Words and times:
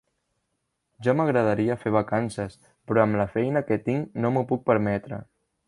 Ja 1.07 1.13
m'agradaria 1.19 1.75
fer 1.83 1.93
vacances, 1.97 2.57
però 2.89 3.03
amb 3.05 3.21
la 3.21 3.29
feina 3.37 3.65
que 3.69 3.81
tinc 3.91 4.19
no 4.25 4.33
m'ho 4.39 4.47
puc 4.53 4.65
permetre. 4.73 5.25